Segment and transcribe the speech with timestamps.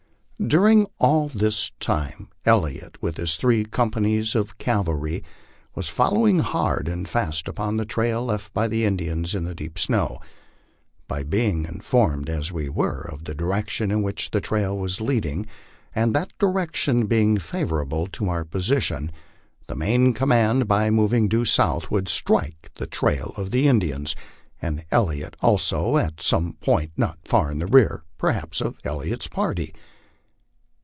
[0.47, 5.23] During all this time Elliot with his three companies of calvary
[5.75, 9.53] was follow ing hard and fast upon the trail left by the Indians in the
[9.53, 10.19] deep snow.
[11.07, 15.45] By being informed, as we were, of the direction in which the trail was leading,
[15.93, 19.11] and that direction being favorable to our position,
[19.67, 24.15] the main command by mov ing due south would strike the trail of the Indians,
[24.59, 29.71] and of Elliot also, at some point not for in rear perhaps of Elliot's party.